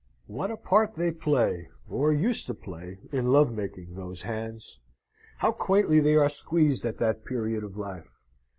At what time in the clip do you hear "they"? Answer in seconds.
0.95-1.11, 5.99-6.15